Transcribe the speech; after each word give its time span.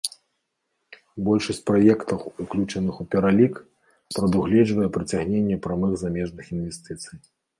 Большасць 1.27 1.61
праектаў, 1.69 2.19
уключаных 2.45 2.95
у 3.03 3.07
пералік, 3.11 3.55
прадугледжвае 4.15 4.89
прыцягненне 4.95 5.59
прамых 5.67 5.91
замежных 6.05 6.45
інвестыцый. 6.57 7.17